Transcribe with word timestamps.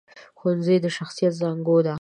ښوونځی 0.39 0.77
د 0.81 0.85
شخصیت 0.97 1.33
زانګو 1.41 1.77
ده 1.85 1.89